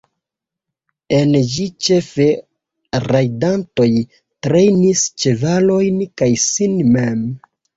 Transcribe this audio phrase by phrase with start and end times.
[1.17, 2.25] En ĝi ĉefe
[3.05, 3.87] rajdantoj
[4.47, 7.25] trejnis ĉevalojn kaj sin mem.